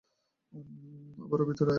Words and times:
আরে 0.53 1.43
ভিতরে 1.45 1.63
আয়। 1.63 1.69